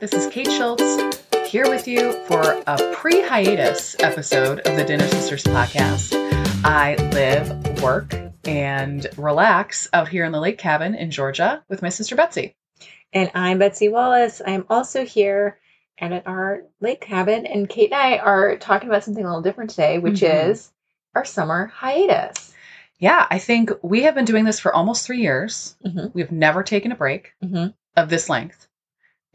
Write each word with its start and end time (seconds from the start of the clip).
This 0.00 0.12
is 0.12 0.26
Kate 0.32 0.50
Schultz 0.50 1.18
here 1.48 1.68
with 1.68 1.88
you 1.88 2.12
for 2.26 2.62
a 2.66 2.92
pre 2.94 3.20
hiatus 3.22 3.96
episode 4.00 4.60
of 4.60 4.76
the 4.76 4.84
Dinner 4.84 5.06
Sisters 5.08 5.44
podcast. 5.44 6.12
I 6.64 6.94
live, 7.12 7.82
work, 7.82 8.14
and 8.44 9.06
relax 9.16 9.88
out 9.92 10.08
here 10.08 10.24
in 10.24 10.32
the 10.32 10.40
lake 10.40 10.58
cabin 10.58 10.94
in 10.94 11.10
Georgia 11.10 11.64
with 11.68 11.82
my 11.82 11.88
sister 11.88 12.14
Betsy. 12.16 12.54
And 13.12 13.30
I'm 13.34 13.58
Betsy 13.58 13.88
Wallace. 13.88 14.40
I'm 14.44 14.66
also 14.70 15.04
here 15.04 15.58
and 15.98 16.14
at 16.14 16.26
our 16.26 16.62
lake 16.80 17.00
cabin. 17.00 17.46
And 17.46 17.68
Kate 17.68 17.92
and 17.92 18.00
I 18.00 18.18
are 18.18 18.56
talking 18.56 18.88
about 18.88 19.04
something 19.04 19.24
a 19.24 19.26
little 19.28 19.42
different 19.42 19.70
today, 19.70 19.98
which 19.98 20.20
Mhm. 20.20 20.50
is 20.50 20.70
our 21.14 21.24
summer 21.24 21.66
hiatus. 21.74 22.52
Yeah, 23.00 23.26
I 23.30 23.38
think 23.38 23.70
we 23.82 24.02
have 24.02 24.14
been 24.14 24.24
doing 24.24 24.44
this 24.44 24.60
for 24.60 24.74
almost 24.74 25.06
three 25.06 25.20
years. 25.20 25.76
Mhm. 25.84 26.12
We've 26.14 26.32
never 26.32 26.62
taken 26.62 26.92
a 26.92 26.96
break 26.96 27.32
Mhm. 27.42 27.74
of 27.96 28.08
this 28.08 28.28
length. 28.28 28.67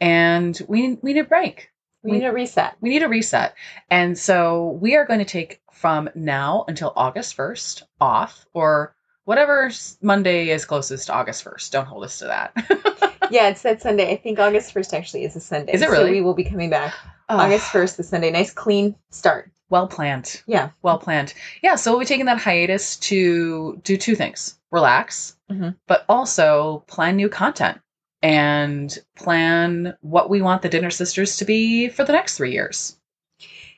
And 0.03 0.61
we, 0.67 0.95
we 1.01 1.13
need 1.13 1.21
a 1.21 1.23
break. 1.23 1.69
We 2.03 2.11
need 2.11 2.25
a 2.25 2.33
reset. 2.33 2.75
We 2.81 2.89
need 2.89 3.01
a 3.03 3.07
reset. 3.07 3.55
And 3.89 4.17
so 4.17 4.77
we 4.81 4.95
are 4.97 5.05
going 5.05 5.19
to 5.19 5.25
take 5.25 5.61
from 5.71 6.09
now 6.15 6.65
until 6.67 6.91
August 6.97 7.37
1st 7.37 7.83
off 8.01 8.45
or 8.53 8.93
whatever 9.23 9.71
Monday 10.01 10.49
is 10.49 10.65
closest 10.65 11.07
to 11.07 11.13
August 11.13 11.45
1st. 11.45 11.71
Don't 11.71 11.85
hold 11.85 12.03
us 12.03 12.19
to 12.19 12.25
that. 12.25 13.09
Yeah, 13.31 13.47
it's 13.47 13.63
that 13.63 13.81
Sunday. 13.81 14.11
I 14.11 14.17
think 14.17 14.37
August 14.37 14.75
1st 14.75 14.93
actually 14.93 15.23
is 15.23 15.35
a 15.35 15.39
Sunday. 15.39 15.71
Is 15.73 15.81
it 15.81 15.85
So 15.85 15.91
really? 15.93 16.11
we 16.11 16.21
will 16.21 16.35
be 16.35 16.43
coming 16.43 16.69
back 16.69 16.93
Oh, 17.29 17.37
August 17.39 17.71
1st, 17.71 17.95
the 17.95 18.03
Sunday. 18.03 18.29
Nice, 18.29 18.51
clean 18.53 18.95
start. 19.09 19.49
Well 19.69 19.87
planned. 19.87 20.43
Yeah. 20.45 20.69
Well 20.83 20.99
planned. 20.99 21.33
Yeah. 21.63 21.75
So 21.75 21.89
we'll 21.91 22.01
be 22.01 22.05
taking 22.05 22.25
that 22.27 22.37
hiatus 22.37 22.97
to 22.97 23.79
do 23.83 23.97
two 23.97 24.13
things 24.15 24.59
relax, 24.71 25.35
Mhm. 25.49 25.75
but 25.87 26.03
also 26.09 26.83
plan 26.87 27.15
new 27.15 27.29
content 27.29 27.79
and 28.23 28.97
plan 29.17 29.95
what 30.01 30.29
we 30.29 30.41
want 30.41 30.61
the 30.61 30.69
Dinner 30.69 30.89
Sisters 30.89 31.37
to 31.37 31.45
be 31.45 31.89
for 31.89 32.05
the 32.05 32.13
next 32.13 32.37
three 32.37 32.53
years. 32.53 32.97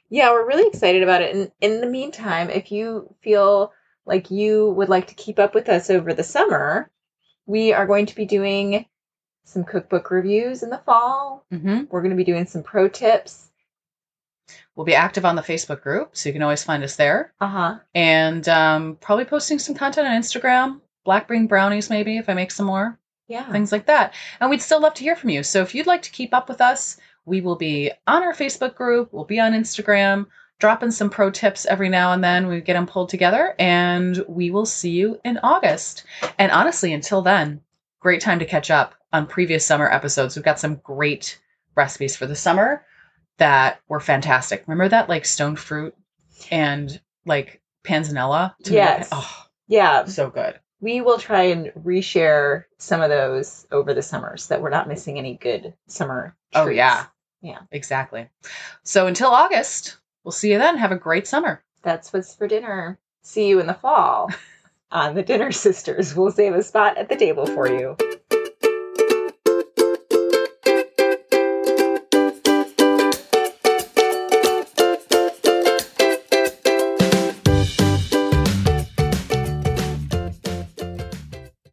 Yeah, 0.09 0.31
we're 0.31 0.47
really 0.47 0.67
excited 0.67 1.01
about 1.01 1.23
it. 1.23 1.35
And 1.35 1.51
in 1.61 1.81
the 1.81 1.87
meantime, 1.87 2.51
if 2.51 2.71
you 2.71 3.13
feel 3.21 3.73
like 4.05 4.29
you 4.29 4.69
would 4.77 4.87
like 4.87 5.07
to 5.07 5.15
keep 5.15 5.39
up 5.39 5.55
with 5.55 5.67
us 5.67 5.89
over 5.89 6.13
the 6.13 6.23
summer, 6.23 6.91
we 7.47 7.73
are 7.73 7.87
going 7.87 8.05
to 8.05 8.15
be 8.15 8.25
doing 8.25 8.85
some 9.45 9.63
cookbook 9.63 10.11
reviews 10.11 10.61
in 10.61 10.69
the 10.69 10.77
fall. 10.85 11.43
hmm 11.51 11.81
We're 11.89 12.01
going 12.01 12.11
to 12.11 12.15
be 12.15 12.23
doing 12.23 12.45
some 12.45 12.61
pro 12.61 12.87
tips. 12.87 13.49
We'll 14.75 14.85
be 14.85 14.93
active 14.93 15.25
on 15.25 15.35
the 15.35 15.41
Facebook 15.41 15.81
group, 15.81 16.15
so 16.15 16.29
you 16.29 16.33
can 16.33 16.43
always 16.43 16.63
find 16.63 16.83
us 16.83 16.97
there. 16.97 17.33
Uh 17.41 17.47
huh. 17.47 17.75
and 17.95 18.47
um, 18.47 18.97
probably 19.01 19.25
posting 19.25 19.57
some 19.57 19.73
content 19.73 20.07
on 20.07 20.21
Instagram, 20.21 20.81
black 21.03 21.27
bean 21.27 21.47
brownies, 21.47 21.89
maybe 21.89 22.17
if 22.17 22.29
I 22.29 22.35
make 22.35 22.51
some 22.51 22.67
more 22.67 22.99
Yeah. 23.27 23.51
things 23.51 23.71
like 23.71 23.87
that. 23.87 24.13
And 24.39 24.49
we'd 24.49 24.61
still 24.61 24.79
love 24.81 24.93
to 24.95 25.03
hear 25.03 25.15
from 25.15 25.29
you. 25.31 25.43
So 25.43 25.61
if 25.61 25.73
you'd 25.73 25.87
like 25.87 26.03
to 26.03 26.11
keep 26.11 26.33
up 26.33 26.47
with 26.47 26.61
us, 26.61 26.97
we 27.25 27.41
will 27.41 27.55
be 27.55 27.91
on 28.05 28.21
our 28.23 28.33
Facebook 28.33 28.75
group, 28.75 29.11
we'll 29.11 29.23
be 29.25 29.39
on 29.39 29.53
Instagram, 29.53 30.27
dropping 30.59 30.91
some 30.91 31.09
pro 31.09 31.31
tips 31.31 31.65
every 31.65 31.89
now 31.89 32.11
and 32.13 32.23
then. 32.23 32.47
We 32.47 32.61
get 32.61 32.73
them 32.73 32.85
pulled 32.85 33.09
together, 33.09 33.55
and 33.59 34.23
we 34.27 34.51
will 34.51 34.65
see 34.65 34.91
you 34.91 35.19
in 35.25 35.39
August. 35.43 36.05
And 36.37 36.51
honestly, 36.51 36.93
until 36.93 37.21
then, 37.21 37.61
great 37.99 38.21
time 38.21 38.39
to 38.39 38.45
catch 38.45 38.69
up 38.69 38.93
on 39.11 39.25
previous 39.27 39.65
summer 39.65 39.91
episodes. 39.91 40.35
We've 40.35 40.45
got 40.45 40.59
some 40.59 40.75
great 40.75 41.39
recipes 41.75 42.15
for 42.15 42.27
the 42.27 42.35
summer 42.35 42.85
that 43.37 43.81
were 43.89 43.99
fantastic. 43.99 44.63
Remember 44.67 44.87
that 44.89 45.09
like 45.09 45.25
stone 45.25 45.55
fruit 45.55 45.95
and 46.51 47.01
like 47.25 47.61
panzanella? 47.83 48.53
tomato 48.63 48.75
Yes. 48.83 49.09
Oh, 49.11 49.45
Yeah. 49.67 50.05
so 50.05 50.29
good. 50.29 50.59
We 50.85 51.01
will 51.01 51.17
try 51.17 51.45
and 51.45 51.71
reshare 51.83 52.65
some 52.77 53.01
of 53.01 53.09
those 53.09 53.65
over 53.71 53.95
the 53.95 54.03
summer 54.03 54.37
so 54.37 54.53
that 54.53 54.61
we're 54.61 54.69
not 54.69 54.87
missing 54.87 55.17
any 55.17 55.35
good 55.35 55.73
summer. 55.87 56.37
Oh, 56.53 56.67
yeah. 56.67 57.07
Yeah. 57.41 57.61
Exactly. 57.71 58.29
So 58.83 59.07
until 59.07 59.29
August, 59.29 59.97
we'll 60.23 60.31
see 60.31 60.51
you 60.51 60.59
then. 60.59 60.77
Have 60.77 60.91
a 60.91 60.95
great 60.95 61.25
summer. 61.25 61.63
That's 61.81 62.13
what's 62.13 62.35
for 62.35 62.47
dinner. 62.47 62.99
See 63.23 63.47
you 63.47 63.59
in 63.59 63.65
the 63.65 63.73
fall 63.73 64.29
on 64.91 65.15
the 65.15 65.23
Dinner 65.23 65.51
Sisters. 65.51 66.15
We'll 66.15 66.29
save 66.29 66.53
a 66.53 66.61
spot 66.61 66.99
at 66.99 67.09
the 67.09 67.15
table 67.15 67.47
for 67.47 67.67
you. 67.67 67.97